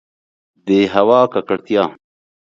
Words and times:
د 0.65 0.67
هوا 0.93 1.21
ککړتیا 1.33 1.83